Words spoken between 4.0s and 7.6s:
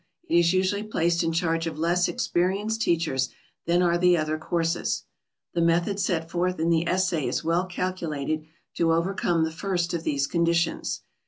other courses. The method set forth in the essay is